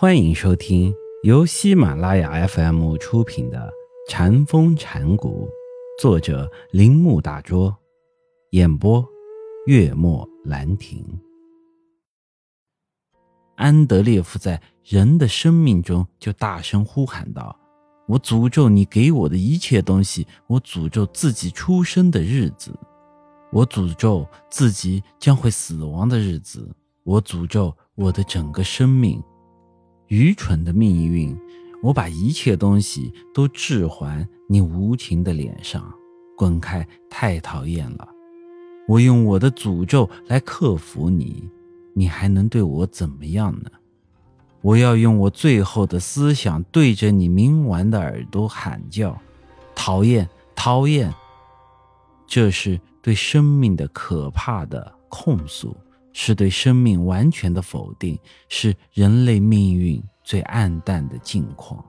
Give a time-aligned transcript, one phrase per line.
[0.00, 3.58] 欢迎收听由喜马拉雅 FM 出品的
[4.08, 5.48] 《禅风禅谷，
[6.00, 7.76] 作者铃木大拙，
[8.52, 9.04] 演播
[9.66, 11.04] 月末兰亭。
[13.56, 17.58] 安德烈夫在人的生命中就大声呼喊道
[18.06, 20.24] ：“我诅咒你给我的一切东西！
[20.46, 22.72] 我诅咒自己出生的日子！
[23.50, 26.72] 我诅咒自己将会死亡的日子！
[27.02, 29.20] 我诅咒我的整个生命！”
[30.08, 31.36] 愚蠢的命运，
[31.82, 35.92] 我把一切东西都置还你无情的脸上，
[36.36, 36.86] 滚开！
[37.10, 38.08] 太讨厌了！
[38.86, 41.46] 我用我的诅咒来克服你，
[41.92, 43.70] 你还能对我怎么样呢？
[44.62, 49.16] 我要用我最后的思想对着你冥顽的耳朵喊叫：
[49.74, 51.12] 讨厌，讨厌！
[52.26, 55.76] 这是对生命的可怕的控诉。
[56.12, 61.84] 是对生命完全的否定，是人类命运最暗淡的境况。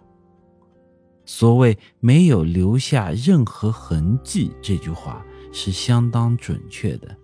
[1.25, 7.15] 所谓“没有留下任何痕迹”这句话是相当准确的，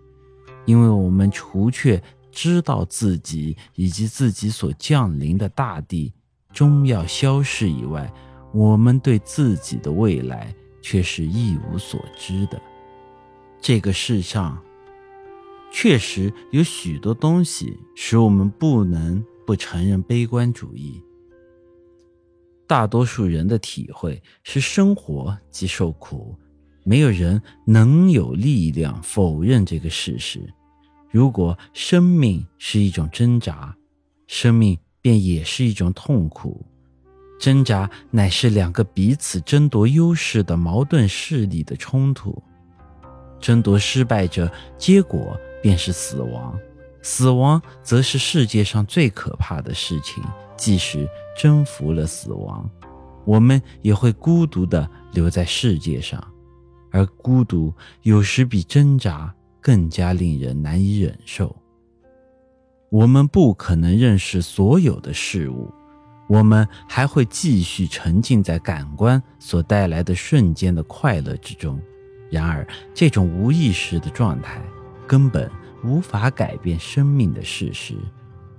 [0.65, 2.01] 因为我们除却
[2.31, 6.13] 知道自己以及自己所降临的大地
[6.53, 8.11] 终要消逝以外，
[8.53, 12.61] 我们对自己的未来却是一无所知的。
[13.59, 14.59] 这个世上。
[15.71, 21.01] 确实有许多东西使我们不能不承认悲观主义。
[22.67, 26.35] 大多数人的体会是生活即受苦，
[26.83, 30.41] 没有人能有力量否认这个事实。
[31.11, 33.75] 如果生命是一种挣扎，
[34.27, 36.65] 生命便也是一种痛苦。
[37.39, 42.41] 挣扎乃是两个彼此争夺优势的矛盾势力的冲突，
[43.39, 45.37] 争夺失败者，结果。
[45.65, 46.55] 便是死亡，
[47.01, 50.23] 死亡则是世界上最可怕的事情。
[50.55, 52.69] 即使征服了死亡，
[53.25, 56.23] 我们也会孤独地留在世界上，
[56.91, 61.55] 而孤独有时比挣扎更加令人难以忍受。
[62.91, 65.73] 我们不可能认识所有的事物，
[66.29, 71.81] 我们还会继续沉浸在感官所带来的瞬间的快乐之中。
[72.29, 74.61] 然而，这种无意识的状态。
[75.07, 75.51] 根本
[75.83, 77.95] 无法改变生命的事实，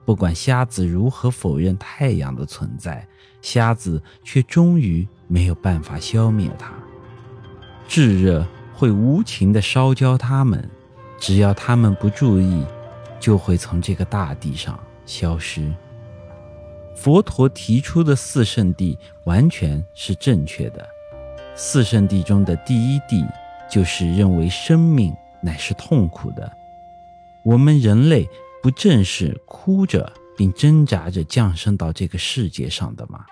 [0.05, 3.07] 不管瞎子如何否认太阳的存在，
[3.43, 6.73] 瞎子却终于没有办法消灭它。
[7.89, 10.71] 炙热会无情地烧焦它们，
[11.19, 12.65] 只要他们不注意，
[13.19, 15.73] 就会从这个大地上消失。
[16.95, 20.87] 佛陀提出的四圣地完全是正确的，
[21.55, 23.25] 四圣地中的第一地
[23.71, 25.15] 就是认为生命。
[25.43, 26.51] 乃是痛苦的。
[27.47, 28.29] 我们人类
[28.61, 33.25] 不正是哭着并挣扎着降生到这个世界上的吗？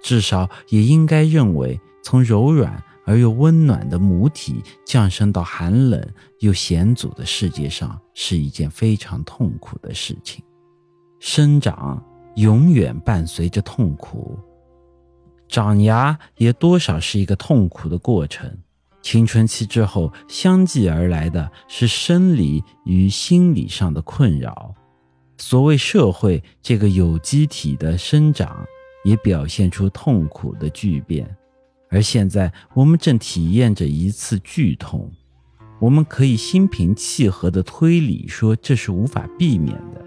[0.00, 6.00] 至少也应该认为，从柔软而又温暖的母体降生到寒冷
[6.38, 10.40] 又险阻的世界上是一件非常痛苦的事情。
[11.18, 12.00] 生长
[12.36, 14.38] 永远伴随着痛苦，
[15.48, 18.56] 长牙也多少是一个痛苦的过程。
[19.10, 24.74] 青春期之后，相继而来的是生理与心理上的困扰。
[25.38, 28.62] 所谓社会这个有机体的生长，
[29.06, 31.26] 也表现出痛苦的巨变。
[31.88, 35.10] 而现在，我们正体验着一次剧痛。
[35.80, 40.04] 我们可以心平气和地推理说，这是无法避免的。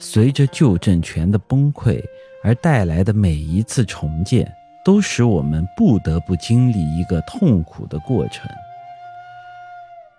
[0.00, 2.02] 随着旧政权的崩溃
[2.42, 4.52] 而带来的每一次重建。
[4.84, 8.50] 都使我们不得不经历一个痛苦的过程。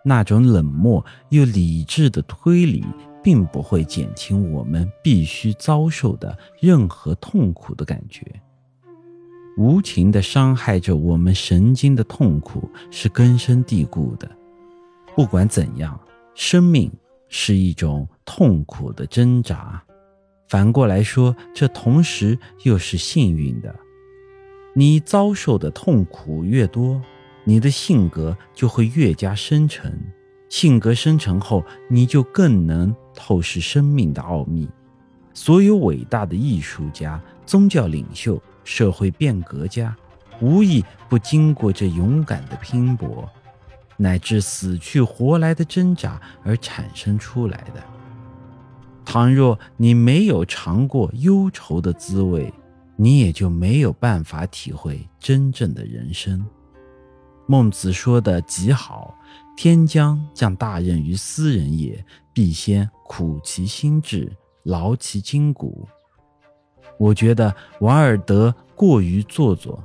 [0.04, 2.84] 那种冷漠又理智的推理，
[3.24, 8.26] 并不会减轻我们必须遭受的任何痛苦的感觉。
[9.58, 14.30] 无情的伤害着我们神经的痛苦是根深蒂固的。
[15.16, 16.00] 不管怎样，
[16.34, 16.92] 生命
[17.28, 19.84] 是一种痛苦的挣扎。
[20.48, 23.76] 反过来说，这同时又是幸运的。
[24.74, 27.02] 你遭受的痛苦越多，
[27.44, 30.00] 你的性格就会越加深沉。
[30.48, 34.70] 性格深沉后，你就更能透视生命的奥秘。
[35.34, 39.96] 所有伟大的艺术家、宗教领袖、社会变革家，
[40.42, 43.30] 无一不经过这勇敢的拼搏，
[43.98, 47.82] 乃至死去活来的挣扎而产生出来的。
[49.06, 52.54] 倘若你没有尝过忧愁的滋味，
[52.96, 56.46] 你也就没有办法体会真正的人生。
[57.48, 59.14] 孟子说的极好
[59.58, 62.04] ：“天将降大任于斯人也，
[62.34, 64.32] 必先苦其心志，
[64.64, 65.88] 劳其筋骨。”
[66.98, 69.84] 我觉得瓦尔德过于做作，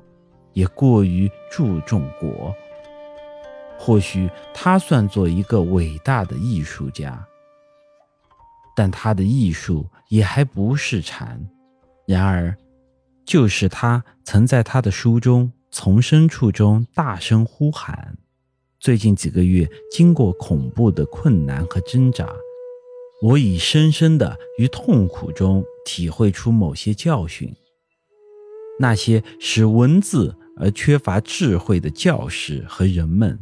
[0.53, 2.55] 也过于注重国。
[3.79, 7.27] 或许他算作一个伟大的艺术家，
[8.77, 11.43] 但他的艺术也还不是禅。
[12.07, 12.57] 然而，
[13.27, 18.17] 就是他曾在他的书中从深处中大声呼喊。
[18.79, 22.33] 最近几个月，经过恐怖的困难和挣扎，
[23.21, 27.53] 我已深深的于痛苦中体会出某些教训。
[28.79, 33.41] 那些使文字而缺乏智慧的教士和人们，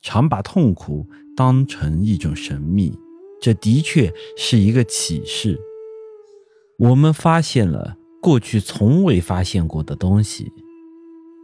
[0.00, 2.98] 常把痛苦当成一种神秘。
[3.40, 5.60] 这的确是一个启示。
[6.78, 10.52] 我们发现了过去从未发现过的东西。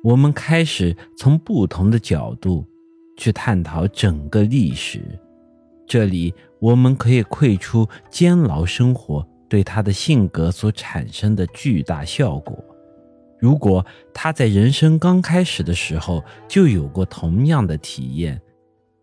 [0.02, 2.64] 我们开始从不同的角度。
[3.16, 5.00] 去探讨整个历史，
[5.86, 12.58] 这里我们可以窥出监牢生活对他的性格所产生的巨大效果。
[13.38, 18.42] 如果他在人生刚开始的时候就有过同样的体验，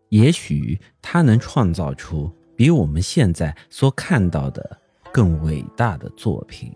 [0.10, 4.78] 也许他能创造出比我们现在所看到的
[5.14, 6.70] 更伟大的作品。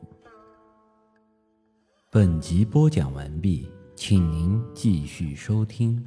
[2.15, 6.01] 本集播讲完毕，请您继续收听。